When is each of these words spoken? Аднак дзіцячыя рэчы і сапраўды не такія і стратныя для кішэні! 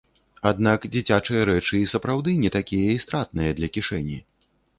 Аднак 0.51 0.87
дзіцячыя 0.95 1.41
рэчы 1.49 1.75
і 1.81 1.89
сапраўды 1.93 2.33
не 2.43 2.53
такія 2.57 2.89
і 2.97 3.03
стратныя 3.05 3.51
для 3.61 3.71
кішэні! 3.79 4.17